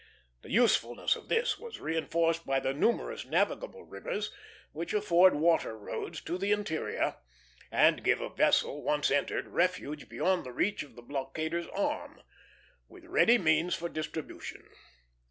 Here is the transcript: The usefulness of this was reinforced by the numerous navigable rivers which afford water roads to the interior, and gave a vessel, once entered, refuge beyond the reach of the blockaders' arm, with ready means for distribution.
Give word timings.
The 0.41 0.49
usefulness 0.49 1.15
of 1.15 1.29
this 1.29 1.59
was 1.59 1.79
reinforced 1.79 2.43
by 2.43 2.59
the 2.59 2.73
numerous 2.73 3.23
navigable 3.23 3.83
rivers 3.85 4.33
which 4.71 4.95
afford 4.95 5.35
water 5.35 5.77
roads 5.77 6.21
to 6.21 6.39
the 6.39 6.51
interior, 6.51 7.17
and 7.71 8.03
gave 8.03 8.19
a 8.19 8.29
vessel, 8.33 8.81
once 8.81 9.11
entered, 9.11 9.49
refuge 9.49 10.09
beyond 10.09 10.43
the 10.43 10.53
reach 10.53 10.81
of 10.81 10.95
the 10.95 11.03
blockaders' 11.03 11.67
arm, 11.67 12.23
with 12.87 13.05
ready 13.05 13.37
means 13.37 13.75
for 13.75 13.89
distribution. 13.89 14.67